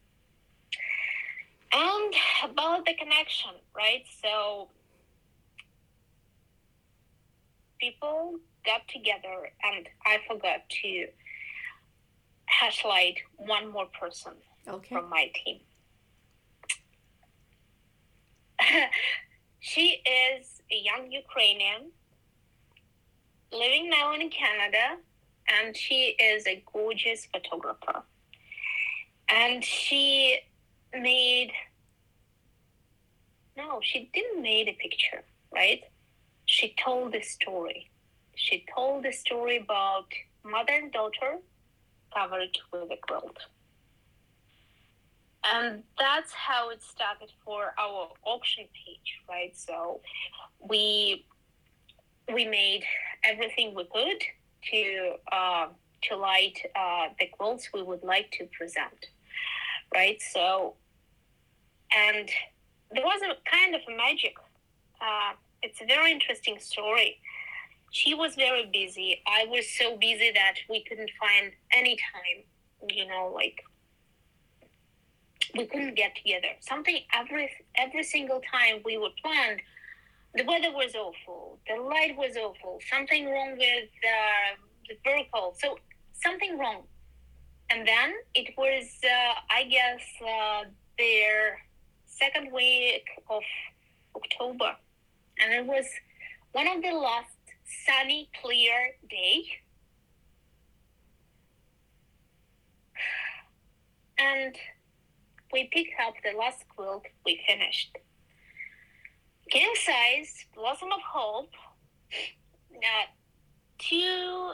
[1.72, 4.04] And about the connection, right?
[4.22, 4.68] So
[7.80, 11.06] people got together, and I forgot to
[12.50, 14.32] hashlight one more person
[14.68, 14.94] Okay.
[14.94, 15.60] from my team.
[19.60, 21.92] she is a young Ukrainian
[23.52, 24.96] living now in Canada,
[25.48, 28.02] and she is a gorgeous photographer.
[29.28, 30.38] And she
[30.92, 31.52] made
[33.56, 35.24] no, she didn't made a picture,
[35.54, 35.82] right?
[36.44, 37.90] She told the story.
[38.36, 40.06] She told the story about
[40.44, 41.38] mother and daughter
[42.14, 43.36] covered with a quilt.
[45.52, 49.56] And that's how it started for our auction page right?
[49.56, 50.00] So
[50.60, 51.26] we
[52.32, 52.84] we made
[53.24, 54.22] everything we could
[54.70, 55.66] to uh,
[56.02, 59.06] to light uh, the quilts we would like to present
[59.94, 60.20] right?
[60.34, 60.74] So
[61.96, 62.28] and
[62.92, 64.34] there was a kind of magic
[65.00, 67.18] uh, it's a very interesting story
[67.90, 72.44] she was very busy i was so busy that we couldn't find any time
[72.90, 73.62] you know like
[75.56, 76.48] we couldn't get together.
[76.60, 79.60] Something every every single time we were planned,
[80.34, 84.56] the weather was awful, the light was awful, something wrong with uh,
[84.88, 85.78] the vehicle, so
[86.12, 86.82] something wrong.
[87.70, 90.64] And then it was, uh, I guess, uh,
[90.98, 91.58] their
[92.06, 93.42] second week of
[94.14, 94.76] October,
[95.40, 95.86] and it was
[96.52, 97.35] one of the last
[97.86, 99.44] sunny, clear day.
[104.18, 104.56] And
[105.52, 107.96] we picked up the last quilt we finished.
[109.50, 111.52] King size, Blossom of Hope,
[112.12, 113.06] uh,
[113.78, 114.52] two,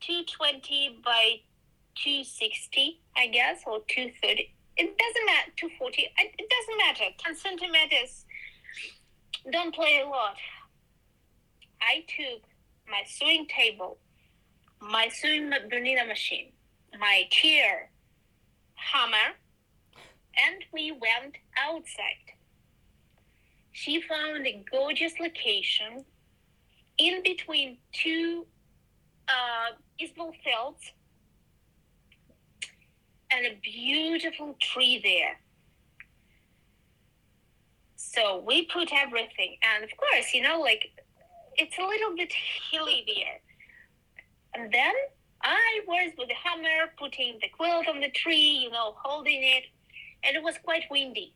[0.00, 1.40] 220 by
[1.94, 4.54] 260, I guess, or 230.
[4.76, 7.14] It doesn't matter, 240, it doesn't matter.
[7.18, 8.24] 10 centimeters
[9.50, 10.36] don't play a lot.
[11.82, 12.42] I took
[12.88, 13.98] my sewing table,
[14.80, 16.52] my sewing Bernina machine,
[16.98, 17.90] my chair,
[18.74, 19.34] hammer,
[20.36, 22.32] and we went outside.
[23.72, 26.04] She found a gorgeous location
[26.98, 28.46] in between two
[29.28, 30.92] uh, baseball fields
[33.30, 35.40] and a beautiful tree there.
[37.96, 40.90] So we put everything, and of course, you know, like
[41.56, 42.32] it's a little bit
[42.70, 43.40] hilly there.
[44.54, 44.92] And then
[45.42, 49.64] I was with the hammer putting the quilt on the tree, you know, holding it,
[50.22, 51.34] and it was quite windy.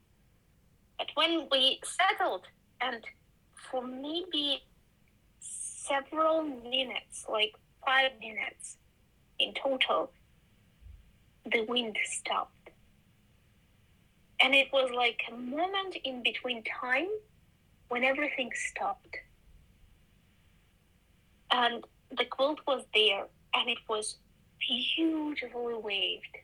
[0.99, 2.47] But when we settled,
[2.81, 3.05] and
[3.71, 4.63] for maybe
[5.41, 8.77] several minutes, like five minutes
[9.39, 10.13] in total,
[11.51, 12.71] the wind stopped.
[14.41, 17.09] And it was like a moment in between time
[17.89, 19.17] when everything stopped.
[21.57, 24.17] And the quilt was there, and it was
[24.61, 26.37] beautifully waved.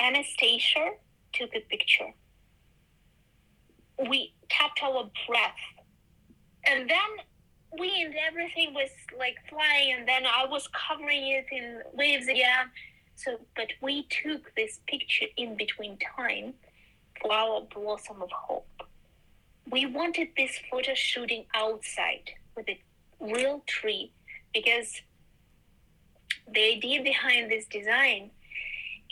[0.00, 0.92] Anastasia
[1.34, 2.14] took a picture.
[4.08, 5.62] We kept our breath.
[6.64, 7.10] And then
[7.78, 12.70] we and everything was like flying, and then I was covering it in waves again.
[13.16, 16.54] So, but we took this picture in between time
[17.20, 18.82] for our blossom of hope.
[19.70, 22.80] We wanted this photo shooting outside with a
[23.22, 24.12] real tree
[24.52, 25.00] because
[26.52, 28.30] the idea behind this design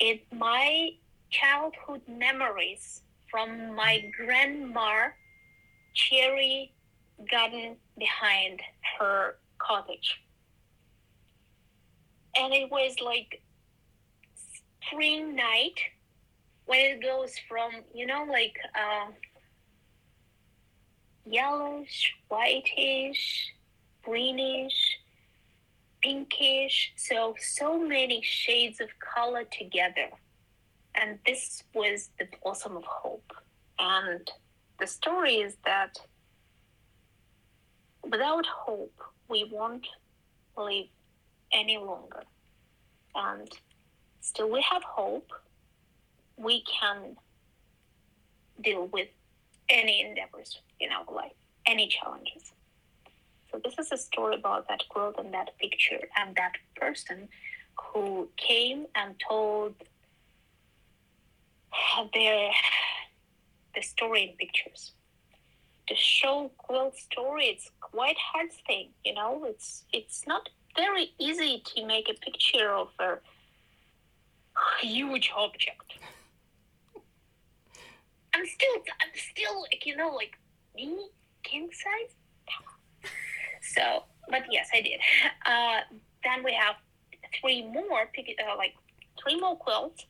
[0.01, 0.91] is my
[1.31, 5.09] childhood memories from my grandma
[5.95, 6.73] cherry
[7.31, 8.61] garden behind
[8.99, 10.21] her cottage.
[12.37, 13.43] And it was like
[14.83, 15.79] spring night
[16.67, 19.11] when it goes from you know like uh,
[21.27, 23.53] yellowish whitish
[24.03, 24.99] greenish
[26.03, 30.09] pinkish so so many shades of color together
[30.95, 33.33] and this was the blossom of hope
[33.79, 34.31] and
[34.81, 35.99] the story is that
[38.03, 38.99] without hope,
[39.29, 39.87] we won't
[40.57, 40.87] live
[41.53, 42.23] any longer.
[43.15, 43.49] And
[44.21, 45.31] still, we have hope.
[46.37, 47.17] We can
[48.63, 49.09] deal with
[49.69, 51.33] any endeavors in our life,
[51.67, 52.53] any challenges.
[53.51, 57.29] So this is a story about that quilt and that picture and that person
[57.77, 59.75] who came and told
[62.15, 62.51] their
[63.75, 64.93] the story in pictures.
[65.89, 69.45] To show quilt story, it's quite hard thing, you know.
[69.45, 73.19] It's it's not very easy to make a picture of a
[74.81, 75.95] huge object.
[78.33, 80.39] I'm still, I'm still, like, you know, like
[80.77, 81.09] me,
[81.43, 82.15] king size.
[83.75, 85.01] So, but yes, I did.
[85.47, 85.81] Uh,
[86.25, 86.77] then we have
[87.41, 88.75] three more, uh, like
[89.23, 90.05] three more quilts.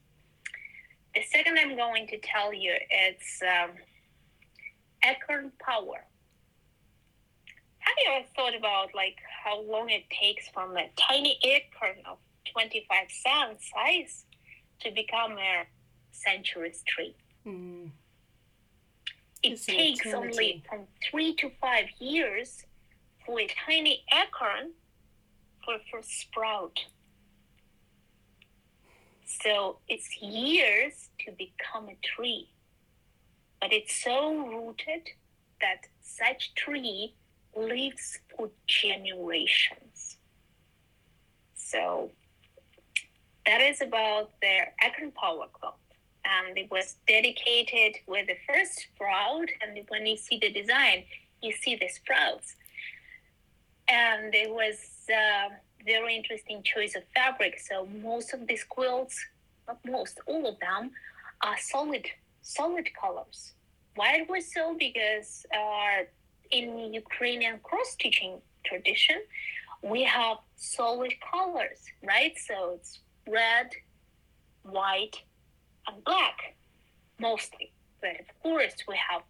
[1.14, 3.70] The second I'm going to tell you it's um,
[5.04, 6.04] acorn power.
[7.78, 12.18] Have you ever thought about like how long it takes from a tiny acorn of
[12.52, 14.24] 25 cent size
[14.80, 15.64] to become a
[16.12, 17.14] centuries tree?
[17.46, 17.90] Mm.
[19.42, 22.64] It takes only from three to five years
[23.38, 24.72] a tiny acorn
[25.64, 26.78] for first sprout.
[29.24, 32.48] So it's years to become a tree.
[33.60, 35.08] But it's so rooted
[35.60, 37.14] that such tree
[37.54, 40.16] lives for generations.
[41.54, 42.10] So
[43.46, 45.74] that is about their acorn power club.
[46.24, 49.48] Um, and it was dedicated with the first sprout.
[49.60, 51.04] And when you see the design,
[51.42, 52.56] you see the sprouts.
[53.90, 54.76] And it was
[55.10, 55.48] uh,
[55.84, 57.58] very interesting choice of fabric.
[57.58, 59.18] So most of these quilts,
[59.66, 60.92] not most, all of them,
[61.42, 62.06] are solid,
[62.42, 63.52] solid colors.
[63.96, 64.76] Why it was so?
[64.78, 66.04] Because uh,
[66.50, 69.16] in Ukrainian cross stitching tradition,
[69.82, 72.36] we have solid colors, right?
[72.38, 73.70] So it's red,
[74.62, 75.16] white,
[75.86, 76.54] and black
[77.18, 77.72] mostly.
[78.00, 79.22] But of course, we have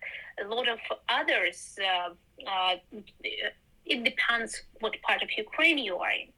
[0.44, 1.78] a lot of others.
[1.80, 2.10] Uh,
[2.48, 2.76] uh,
[3.90, 6.28] it depends what part of Ukraine you are in.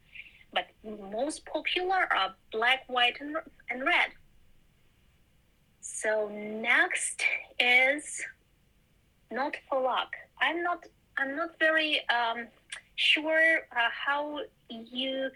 [0.51, 3.35] But most popular are black, white, and,
[3.69, 4.09] and red.
[5.81, 7.23] So next
[7.59, 8.23] is
[9.33, 10.13] Knot for luck.
[10.39, 10.85] I'm not.
[11.17, 12.47] I'm not very um,
[12.95, 14.39] sure uh, how
[14.69, 15.29] you.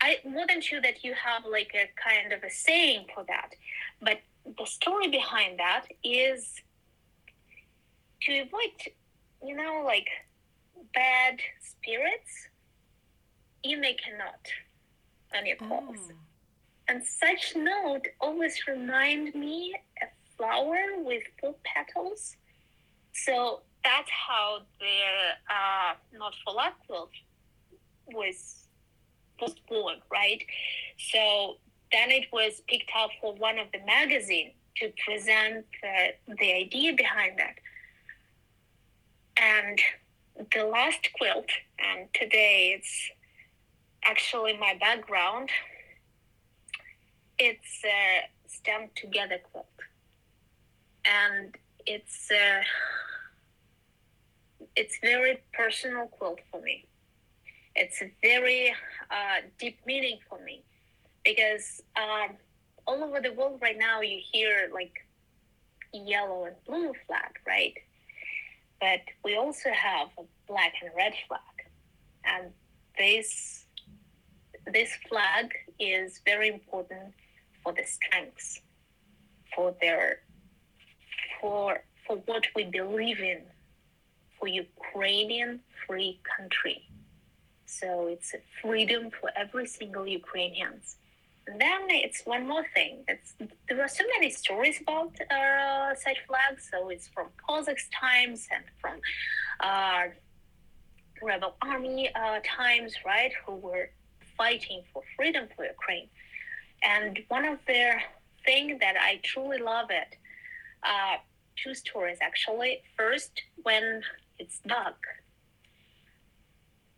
[0.00, 3.50] I more than sure that you have like a kind of a saying for that,
[4.00, 4.20] but
[4.58, 6.54] the story behind that is
[8.22, 8.72] to avoid,
[9.44, 10.08] you know, like
[10.94, 12.48] bad spirits
[13.64, 14.46] you make a knot
[15.36, 16.10] on your clothes.
[16.10, 16.14] Oh.
[16.88, 22.36] And such note always remind me a flower with four petals.
[23.12, 26.74] So that's how their uh, Knot for Luck
[28.08, 28.66] was,
[29.40, 30.42] was born, right?
[30.98, 31.56] So
[31.92, 36.94] then it was picked up for one of the magazine to present the, the idea
[36.94, 37.54] behind that.
[39.36, 39.78] And
[40.36, 43.10] the last quilt, and today it's
[44.04, 45.50] actually my background.
[47.38, 49.66] It's a stamped together quilt,
[51.04, 51.54] and
[51.86, 52.62] it's a,
[54.76, 56.86] it's very personal quilt for me.
[57.74, 58.74] It's a very
[59.10, 60.62] uh, deep meaning for me
[61.24, 62.36] because um,
[62.86, 64.92] all over the world right now you hear like
[65.92, 67.74] yellow and blue flag, right?
[68.82, 71.56] But we also have a black and red flag,
[72.24, 72.52] and
[72.98, 73.64] this
[74.72, 75.46] this flag
[75.78, 77.14] is very important
[77.62, 78.60] for the strengths,
[79.54, 80.22] for their,
[81.40, 83.42] for for what we believe in,
[84.36, 86.78] for Ukrainian free country.
[87.66, 90.96] So it's freedom for every single Ukrainians.
[91.46, 93.04] Then it's one more thing.
[93.08, 93.34] It's,
[93.68, 96.68] there are so many stories about uh, such flags.
[96.70, 99.00] So it's from Cossacks times and from
[99.60, 100.04] uh,
[101.20, 103.32] rebel army uh, times, right?
[103.44, 103.90] Who were
[104.36, 106.08] fighting for freedom for Ukraine.
[106.82, 107.92] And one of the
[108.44, 110.16] things that I truly love it,
[110.82, 111.16] uh,
[111.62, 112.82] two stories actually.
[112.96, 113.32] First,
[113.62, 114.02] when
[114.38, 115.00] it's dark,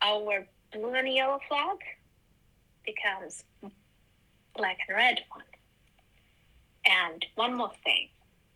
[0.00, 1.78] our blue and yellow flag
[2.84, 3.44] becomes
[4.56, 5.44] black and red one.
[6.86, 8.08] And one more thing,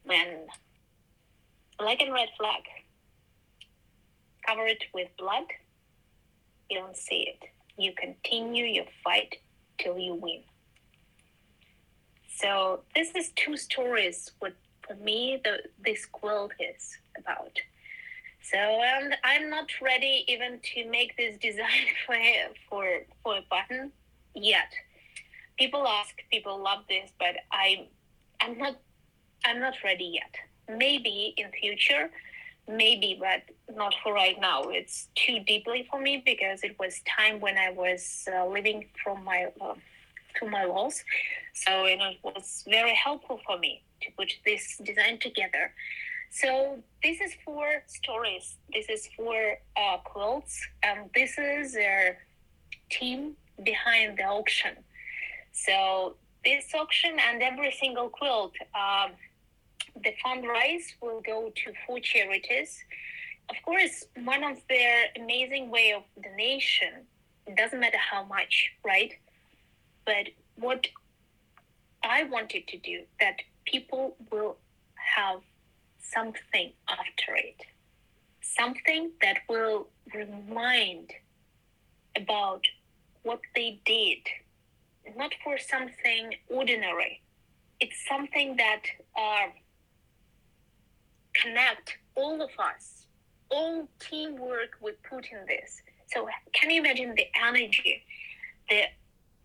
[0.05, 0.47] when
[1.79, 2.63] black and red flag
[4.47, 5.45] covered with blood,
[6.69, 9.37] you don't see it you continue your fight
[9.79, 10.43] till you win.
[12.37, 14.55] So this is two stories what
[14.87, 17.53] for me the this quilt is about.
[18.43, 22.17] So um, I'm not ready even to make this design for
[22.69, 22.87] for
[23.23, 23.93] for a button
[24.35, 24.71] yet.
[25.59, 27.89] People ask, people love this, but I
[28.41, 28.77] I'm not
[29.45, 30.35] I'm not ready yet.
[30.69, 32.11] Maybe in future,
[32.69, 33.43] maybe, but
[33.75, 34.63] not for right now.
[34.65, 39.25] It's too deeply for me because it was time when I was uh, living from
[39.25, 39.75] my uh,
[40.39, 41.03] to my walls.
[41.55, 45.73] So it was very helpful for me to put this design together.
[46.31, 48.57] So this is for stories.
[48.73, 52.19] This is for uh, quilts, and this is their
[52.91, 53.35] team
[53.65, 54.77] behind the auction.
[55.67, 59.13] So this auction and every single quilt, um,
[60.03, 62.79] the fundraise will go to four charities.
[63.51, 67.07] Of course, one of their amazing way of donation.
[67.47, 69.13] It doesn't matter how much, right?
[70.05, 70.87] But what
[72.03, 74.57] I wanted to do that people will
[74.95, 75.41] have
[76.01, 77.61] something after it,
[78.41, 81.13] something that will remind
[82.17, 82.65] about
[83.23, 84.19] what they did,
[85.17, 87.23] not for something ordinary.
[87.81, 88.83] It's something that
[89.17, 89.49] uh,
[91.35, 93.07] connect all of us,
[93.51, 95.81] all teamwork we put in this.
[96.13, 98.03] So can you imagine the energy,
[98.69, 98.83] the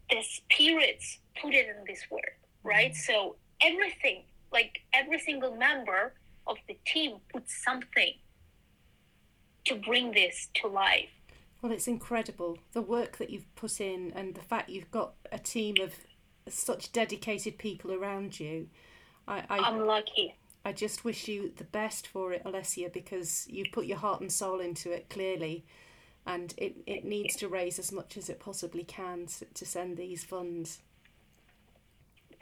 [0.09, 2.91] the spirits put it in this work, right?
[2.91, 3.13] Mm-hmm.
[3.13, 6.13] So everything, like every single member
[6.45, 8.13] of the team puts something
[9.65, 11.09] to bring this to life.
[11.63, 15.39] Well, it's incredible the work that you've put in and the fact you've got a
[15.39, 15.93] team of
[16.49, 18.67] such dedicated people around you.
[19.29, 20.35] I, I, am lucky.
[20.65, 24.29] I just wish you the best for it, Alessia, because you've put your heart and
[24.29, 25.63] soul into it clearly,
[26.25, 29.95] and it, it needs to raise as much as it possibly can to, to send
[29.95, 30.81] these funds.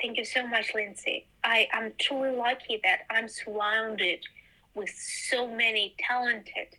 [0.02, 1.28] Thank you so much, Lindsay.
[1.44, 4.26] I am truly lucky that I'm surrounded
[4.74, 6.76] with so many talented,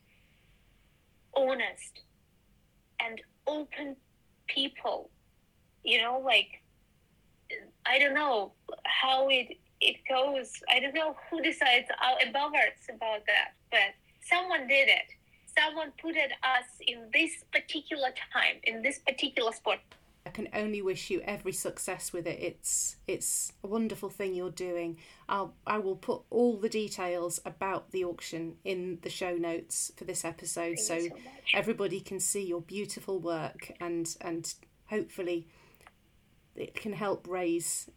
[1.36, 2.00] honest,
[3.04, 3.96] and open
[4.46, 5.10] people.
[5.84, 6.62] You know, like
[7.86, 8.52] I don't know
[8.84, 10.52] how it it goes.
[10.70, 15.08] I don't know who decides uh, above us about that, but someone did it.
[15.58, 19.80] Someone put it us in this particular time, in this particular spot.
[20.24, 22.38] I can only wish you every success with it.
[22.40, 24.98] It's it's a wonderful thing you're doing.
[25.28, 30.04] I'll I will put all the details about the auction in the show notes for
[30.04, 31.08] this episode, so, so
[31.54, 34.54] everybody can see your beautiful work and and
[34.86, 35.48] hopefully
[36.54, 37.90] it can help raise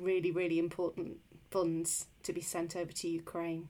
[0.00, 1.18] really really important
[1.50, 3.68] funds to be sent over to Ukraine.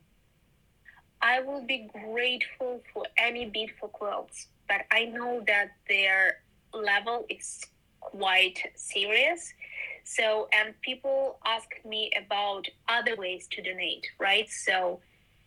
[1.20, 6.38] I will be grateful for any bid for quilts, but I know that their
[6.72, 7.60] level is
[8.00, 9.52] quite serious.
[10.04, 14.48] So, and people ask me about other ways to donate, right?
[14.48, 15.00] So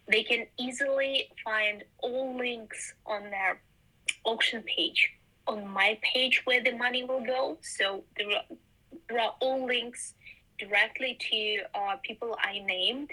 [0.07, 3.61] they can easily find all links on their
[4.23, 5.09] auction page,
[5.47, 7.57] on my page where the money will go.
[7.61, 8.43] So there are,
[9.09, 10.13] there are all links
[10.59, 13.09] directly to uh, people I named.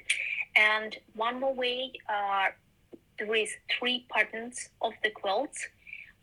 [0.55, 2.49] And one more way, uh,
[3.18, 5.66] there is three patterns of the quilts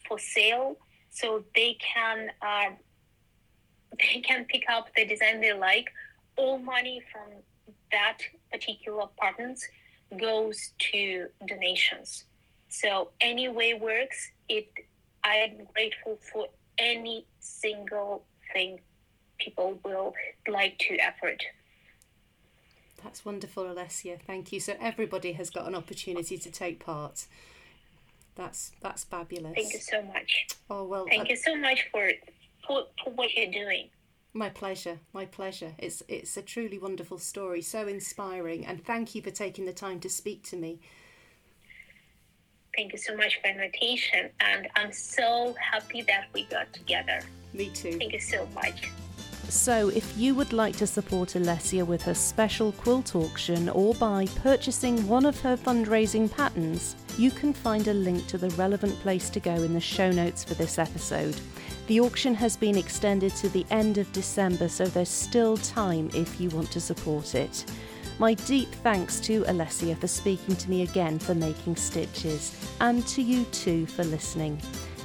[0.07, 0.77] for sale,
[1.09, 2.71] so they can uh,
[3.99, 5.89] they can pick up the design they like.
[6.37, 7.31] All money from
[7.91, 8.19] that
[8.51, 9.63] particular patterns
[10.19, 12.25] goes to donations.
[12.69, 14.31] So any way works.
[14.49, 14.67] It
[15.23, 18.79] I am grateful for any single thing
[19.37, 20.13] people will
[20.47, 21.43] like to effort.
[23.03, 24.19] That's wonderful, Alessia.
[24.25, 24.59] Thank you.
[24.59, 27.27] So everybody has got an opportunity to take part.
[28.35, 29.53] That's that's fabulous.
[29.55, 30.47] Thank you so much.
[30.69, 31.05] Oh well.
[31.07, 32.09] Thank I, you so much for
[32.67, 33.89] for, for what you're doing.
[34.33, 35.73] My pleasure, my pleasure.
[35.77, 40.01] It's it's a truly wonderful story, so inspiring, and thank you for taking the time
[40.01, 40.81] to speak to me.
[42.75, 47.21] Thank you so much for invitation, and I'm so happy that we got together.
[47.53, 47.97] Me too.
[47.97, 48.91] Thank you so much.
[49.47, 54.25] So, if you would like to support Alessia with her special quilt auction or by
[54.41, 59.29] purchasing one of her fundraising patterns, you can find a link to the relevant place
[59.29, 61.39] to go in the show notes for this episode.
[61.87, 66.41] The auction has been extended to the end of December, so there's still time if
[66.41, 67.63] you want to support it.
[68.17, 73.21] My deep thanks to Alessia for speaking to me again for making stitches, and to
[73.21, 74.59] you too for listening.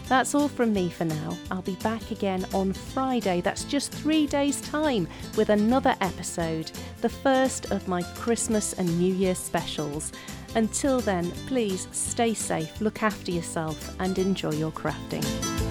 [0.09, 1.37] That's all from me for now.
[1.51, 3.43] I'll be back again on Friday.
[3.43, 5.07] That's just three days' time
[5.37, 6.73] with another episode,
[7.03, 10.13] the first of my Christmas and New Year specials.
[10.55, 15.70] Until then, please stay safe, look after yourself, and enjoy your crafting.